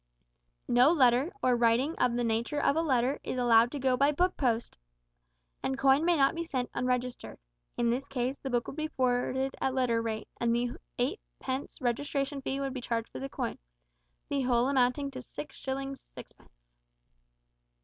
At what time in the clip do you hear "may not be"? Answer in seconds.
6.03-6.43